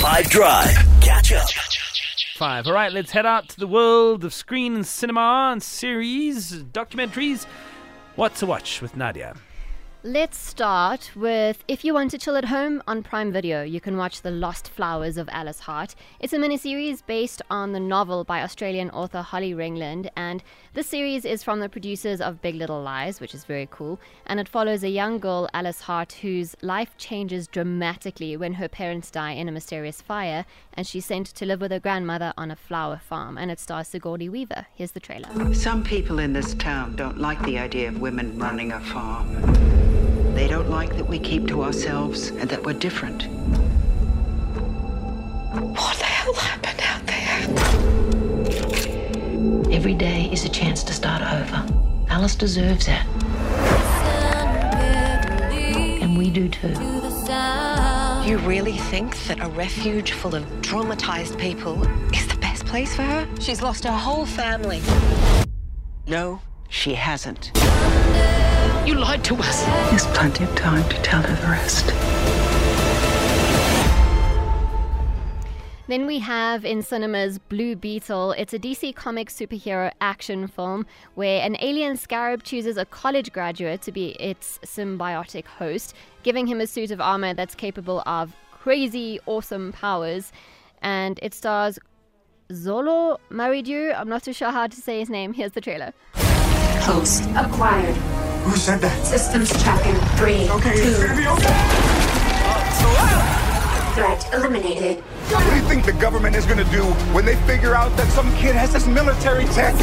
5 0.00 0.30
Drive. 0.30 0.74
Catch 1.02 1.32
up. 1.32 1.46
Five. 2.36 2.66
All 2.66 2.72
right, 2.72 2.90
let's 2.90 3.10
head 3.10 3.26
out 3.26 3.50
to 3.50 3.60
the 3.60 3.66
world 3.66 4.24
of 4.24 4.32
screen 4.32 4.74
and 4.74 4.86
cinema 4.86 5.50
and 5.52 5.62
series, 5.62 6.62
documentaries. 6.62 7.44
What 8.16 8.34
to 8.36 8.46
watch 8.46 8.80
with 8.80 8.96
Nadia? 8.96 9.34
Let's 10.02 10.38
start 10.38 11.10
with 11.14 11.62
if 11.68 11.84
you 11.84 11.92
want 11.92 12.10
to 12.12 12.18
chill 12.18 12.34
at 12.34 12.46
home 12.46 12.82
on 12.86 13.02
Prime 13.02 13.30
Video, 13.30 13.62
you 13.62 13.82
can 13.82 13.98
watch 13.98 14.22
The 14.22 14.30
Lost 14.30 14.66
Flowers 14.66 15.18
of 15.18 15.28
Alice 15.30 15.60
Hart. 15.60 15.94
It's 16.20 16.32
a 16.32 16.38
miniseries 16.38 17.02
based 17.04 17.42
on 17.50 17.72
the 17.72 17.80
novel 17.80 18.24
by 18.24 18.40
Australian 18.40 18.88
author 18.92 19.20
Holly 19.20 19.52
Ringland, 19.52 20.08
and 20.16 20.42
this 20.72 20.86
series 20.86 21.26
is 21.26 21.42
from 21.42 21.60
the 21.60 21.68
producers 21.68 22.22
of 22.22 22.40
Big 22.40 22.54
Little 22.54 22.80
Lies, 22.80 23.20
which 23.20 23.34
is 23.34 23.44
very 23.44 23.68
cool, 23.70 24.00
and 24.24 24.40
it 24.40 24.48
follows 24.48 24.82
a 24.82 24.88
young 24.88 25.18
girl, 25.18 25.50
Alice 25.52 25.82
Hart, 25.82 26.12
whose 26.22 26.56
life 26.62 26.96
changes 26.96 27.46
dramatically 27.46 28.38
when 28.38 28.54
her 28.54 28.68
parents 28.68 29.10
die 29.10 29.32
in 29.32 29.50
a 29.50 29.52
mysterious 29.52 30.00
fire, 30.00 30.46
and 30.72 30.86
she's 30.86 31.04
sent 31.04 31.26
to 31.26 31.44
live 31.44 31.60
with 31.60 31.72
her 31.72 31.78
grandmother 31.78 32.32
on 32.38 32.50
a 32.50 32.56
flower 32.56 33.02
farm, 33.06 33.36
and 33.36 33.50
it 33.50 33.60
stars 33.60 33.88
Sigourney 33.88 34.30
Weaver. 34.30 34.64
Here's 34.74 34.92
the 34.92 35.00
trailer. 35.00 35.52
Some 35.52 35.84
people 35.84 36.20
in 36.20 36.32
this 36.32 36.54
town 36.54 36.96
don't 36.96 37.18
like 37.18 37.42
the 37.42 37.58
idea 37.58 37.88
of 37.88 38.00
women 38.00 38.38
running 38.38 38.72
a 38.72 38.80
farm. 38.80 39.89
They 40.40 40.48
don't 40.48 40.70
like 40.70 40.96
that 40.96 41.06
we 41.06 41.18
keep 41.18 41.46
to 41.48 41.62
ourselves 41.62 42.28
and 42.28 42.48
that 42.48 42.64
we're 42.64 42.72
different. 42.72 43.24
What 45.54 45.98
the 45.98 46.04
hell 46.04 46.32
happened 46.32 46.80
out 46.82 47.06
there? 47.06 47.42
Every 49.70 49.92
day 49.92 50.30
is 50.32 50.46
a 50.46 50.48
chance 50.48 50.82
to 50.84 50.94
start 50.94 51.20
over. 51.20 51.66
Alice 52.08 52.36
deserves 52.36 52.88
it. 52.88 53.04
And 56.00 56.16
we 56.16 56.30
do 56.30 56.48
too. 56.48 56.68
You 58.26 58.38
really 58.38 58.78
think 58.78 59.18
that 59.24 59.40
a 59.42 59.48
refuge 59.50 60.12
full 60.12 60.34
of 60.34 60.44
traumatized 60.62 61.38
people 61.38 61.86
is 62.14 62.26
the 62.28 62.38
best 62.40 62.64
place 62.64 62.96
for 62.96 63.02
her? 63.02 63.28
She's 63.40 63.60
lost 63.60 63.84
her 63.84 63.92
whole 63.92 64.24
family. 64.24 64.80
No, 66.06 66.40
she 66.70 66.94
hasn't. 66.94 67.52
You 68.86 68.94
lied 68.94 69.22
to 69.24 69.34
us. 69.36 69.64
There's 69.90 70.06
plenty 70.06 70.44
of 70.44 70.54
time 70.54 70.88
to 70.88 70.96
tell 71.02 71.22
her 71.22 71.36
the 71.36 71.48
rest. 71.48 71.86
Then 75.86 76.06
we 76.06 76.20
have 76.20 76.64
in 76.64 76.82
cinemas 76.82 77.38
Blue 77.38 77.76
Beetle. 77.76 78.32
It's 78.32 78.54
a 78.54 78.58
DC 78.58 78.94
Comics 78.94 79.34
superhero 79.34 79.90
action 80.00 80.46
film 80.46 80.86
where 81.14 81.42
an 81.42 81.56
alien 81.60 81.96
scarab 81.96 82.42
chooses 82.42 82.76
a 82.76 82.84
college 82.84 83.32
graduate 83.32 83.82
to 83.82 83.92
be 83.92 84.10
its 84.20 84.60
symbiotic 84.64 85.46
host, 85.46 85.94
giving 86.22 86.46
him 86.46 86.60
a 86.60 86.66
suit 86.66 86.90
of 86.90 87.00
armor 87.00 87.34
that's 87.34 87.56
capable 87.56 88.02
of 88.06 88.36
crazy, 88.52 89.18
awesome 89.26 89.72
powers. 89.72 90.32
And 90.80 91.18
it 91.22 91.34
stars 91.34 91.78
Xolo 92.50 93.18
Maridieu. 93.30 93.92
I'm 93.98 94.08
not 94.08 94.22
too 94.22 94.32
sure 94.32 94.52
how 94.52 94.68
to 94.68 94.76
say 94.76 95.00
his 95.00 95.10
name. 95.10 95.32
Here's 95.32 95.52
the 95.52 95.60
trailer. 95.60 95.92
Host 96.14 97.24
acquired. 97.36 98.29
Who 98.44 98.56
said 98.56 98.80
that? 98.80 99.04
Systems 99.06 99.50
tracking 99.62 99.94
three. 100.16 100.48
Okay, 100.50 100.74
two, 100.76 100.88
it's 100.88 101.04
gonna 101.04 101.16
be 101.16 101.26
okay. 101.26 101.54
Threat 103.94 104.26
eliminated. 104.32 105.02
What 105.30 105.44
do 105.44 105.56
you 105.56 105.62
think 105.62 105.84
the 105.84 105.92
government 105.92 106.34
is 106.36 106.46
gonna 106.46 106.64
do 106.70 106.84
when 107.12 107.24
they 107.24 107.36
figure 107.46 107.74
out 107.74 107.94
that 107.96 108.08
some 108.08 108.34
kid 108.36 108.54
has 108.56 108.72
this 108.72 108.86
military 108.86 109.44
tech? 109.46 109.74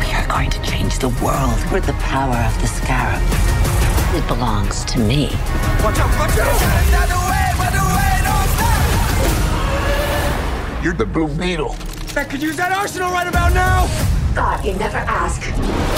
We 0.00 0.12
are 0.14 0.26
going 0.26 0.50
to 0.50 0.62
change 0.62 0.98
the 0.98 1.10
world 1.22 1.60
with 1.70 1.86
the 1.86 1.92
power 1.94 2.36
of 2.36 2.60
the 2.60 2.66
scarab. 2.66 3.22
It 4.14 4.26
belongs 4.26 4.84
to 4.86 4.98
me. 4.98 5.26
Watch 5.84 5.98
out, 5.98 6.10
watch 6.18 6.38
out! 6.38 7.28
You're 10.82 10.94
the 10.94 11.04
Blue 11.04 11.28
Beetle. 11.28 11.76
I 12.16 12.24
could 12.24 12.40
use 12.40 12.56
that 12.56 12.72
arsenal 12.72 13.10
right 13.12 13.26
about 13.26 13.52
now! 13.52 13.86
God, 14.34 14.64
you 14.64 14.72
never 14.74 14.98
ask. 14.98 15.97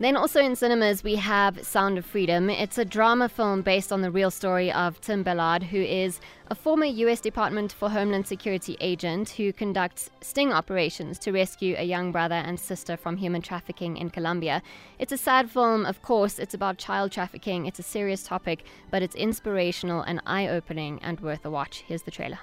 Then 0.00 0.16
also 0.16 0.40
in 0.40 0.54
cinemas 0.54 1.02
we 1.02 1.16
have 1.16 1.66
Sound 1.66 1.98
of 1.98 2.06
Freedom. 2.06 2.48
It's 2.48 2.78
a 2.78 2.84
drama 2.84 3.28
film 3.28 3.62
based 3.62 3.90
on 3.90 4.00
the 4.00 4.12
real 4.12 4.30
story 4.30 4.70
of 4.70 5.00
Tim 5.00 5.24
Ballard, 5.24 5.64
who 5.64 5.80
is 5.80 6.20
a 6.46 6.54
former 6.54 6.84
US 6.84 7.20
Department 7.20 7.72
for 7.72 7.90
Homeland 7.90 8.24
Security 8.24 8.76
agent 8.80 9.30
who 9.30 9.52
conducts 9.52 10.08
sting 10.20 10.52
operations 10.52 11.18
to 11.18 11.32
rescue 11.32 11.74
a 11.76 11.82
young 11.82 12.12
brother 12.12 12.36
and 12.36 12.60
sister 12.60 12.96
from 12.96 13.16
human 13.16 13.42
trafficking 13.42 13.96
in 13.96 14.10
Colombia. 14.10 14.62
It's 15.00 15.12
a 15.12 15.16
sad 15.16 15.50
film, 15.50 15.84
of 15.84 16.00
course, 16.00 16.38
it's 16.38 16.54
about 16.54 16.78
child 16.78 17.10
trafficking. 17.10 17.66
It's 17.66 17.80
a 17.80 17.82
serious 17.82 18.22
topic, 18.22 18.64
but 18.92 19.02
it's 19.02 19.16
inspirational 19.16 20.02
and 20.02 20.22
eye-opening 20.24 21.00
and 21.02 21.18
worth 21.18 21.44
a 21.44 21.50
watch. 21.50 21.82
Here's 21.88 22.02
the 22.02 22.12
trailer. 22.12 22.38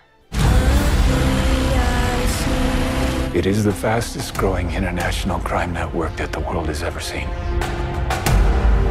It 3.35 3.45
is 3.45 3.65
the 3.65 3.73
fastest 3.73 4.37
growing 4.37 4.71
international 4.71 5.39
crime 5.39 5.73
network 5.73 6.15
that 6.15 6.31
the 6.31 6.39
world 6.39 6.67
has 6.67 6.81
ever 6.81 7.01
seen. 7.01 7.27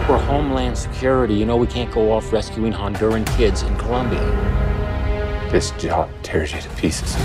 For 0.05 0.19
Homeland 0.19 0.77
Security, 0.77 1.33
you 1.33 1.47
know 1.47 1.57
we 1.57 1.67
can't 1.67 1.91
go 1.91 2.13
off 2.13 2.31
rescuing 2.31 2.71
Honduran 2.71 3.27
kids 3.39 3.63
in 3.63 3.75
Colombia. 3.79 4.21
This 5.51 5.71
job 5.79 6.11
tears 6.23 6.53
you 6.53 6.61
to 6.61 6.69
pieces. 6.77 7.17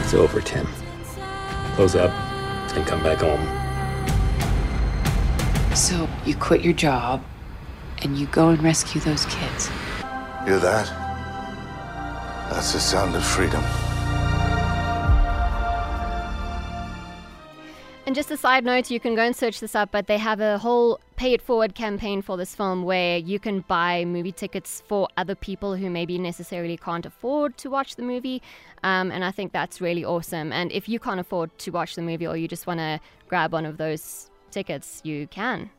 It's 0.00 0.14
over, 0.14 0.40
Tim. 0.40 0.66
Close 1.74 1.96
up 1.96 2.10
and 2.74 2.86
come 2.86 3.02
back 3.02 3.18
home. 3.18 3.44
So 5.76 6.08
you 6.24 6.34
quit 6.34 6.62
your 6.62 6.72
job 6.72 7.22
and 8.00 8.16
you 8.16 8.26
go 8.28 8.48
and 8.48 8.62
rescue 8.62 9.02
those 9.02 9.26
kids. 9.26 9.68
Hear 10.46 10.58
that? 10.60 10.88
That's 12.50 12.72
the 12.72 12.80
sound 12.80 13.14
of 13.14 13.22
freedom. 13.22 13.62
And 18.06 18.14
just 18.14 18.30
a 18.30 18.36
side 18.36 18.66
note, 18.66 18.90
you 18.90 19.00
can 19.00 19.14
go 19.14 19.22
and 19.22 19.34
search 19.34 19.60
this 19.60 19.74
up, 19.74 19.90
but 19.90 20.08
they 20.08 20.18
have 20.18 20.38
a 20.38 20.58
whole 20.58 21.00
pay 21.16 21.32
it 21.32 21.40
forward 21.40 21.74
campaign 21.74 22.20
for 22.20 22.36
this 22.36 22.54
film 22.54 22.82
where 22.82 23.16
you 23.16 23.38
can 23.38 23.60
buy 23.60 24.04
movie 24.04 24.30
tickets 24.30 24.82
for 24.86 25.08
other 25.16 25.34
people 25.34 25.74
who 25.74 25.88
maybe 25.88 26.18
necessarily 26.18 26.76
can't 26.76 27.06
afford 27.06 27.56
to 27.56 27.70
watch 27.70 27.96
the 27.96 28.02
movie. 28.02 28.42
Um, 28.82 29.10
and 29.10 29.24
I 29.24 29.30
think 29.30 29.52
that's 29.52 29.80
really 29.80 30.04
awesome. 30.04 30.52
And 30.52 30.70
if 30.70 30.86
you 30.86 30.98
can't 30.98 31.18
afford 31.18 31.56
to 31.60 31.70
watch 31.70 31.94
the 31.94 32.02
movie 32.02 32.26
or 32.26 32.36
you 32.36 32.46
just 32.46 32.66
want 32.66 32.80
to 32.80 33.00
grab 33.28 33.54
one 33.54 33.64
of 33.64 33.78
those 33.78 34.28
tickets, 34.50 35.00
you 35.02 35.26
can. 35.28 35.70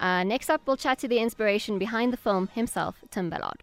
Uh, 0.00 0.24
next 0.24 0.48
up, 0.48 0.62
we'll 0.66 0.78
chat 0.78 0.98
to 1.00 1.08
the 1.08 1.18
inspiration 1.18 1.78
behind 1.78 2.10
the 2.10 2.16
film 2.16 2.48
himself, 2.54 3.04
Tim 3.10 3.28
Ballard. 3.28 3.62